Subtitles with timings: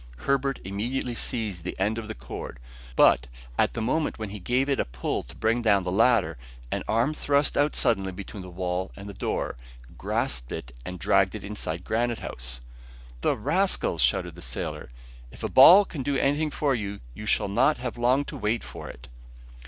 [0.25, 2.57] Herbert immediately seized the end of the cord,
[2.95, 6.39] but, at that moment when he gave it a pull to bring down the ladder,
[6.71, 9.57] an arm, thrust suddenly out between the wall and the door,
[9.99, 12.61] grasped it and dragged it inside Granite House.
[13.19, 14.89] "The rascals!" shouted the sailor.
[15.29, 18.63] "If a ball can do anything for you, you shall not have long to wait
[18.63, 19.07] for it."